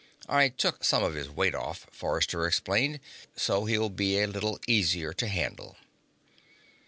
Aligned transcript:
"I 0.27 0.49
took 0.49 0.83
some 0.83 1.03
of 1.03 1.13
his 1.13 1.29
weight 1.29 1.53
off," 1.53 1.85
Forrester 1.91 2.47
explained, 2.47 3.01
"so 3.35 3.65
he'll 3.65 3.89
be 3.91 4.17
a 4.19 4.25
little 4.25 4.59
easier 4.67 5.13
to 5.13 5.27
handle." 5.27 5.77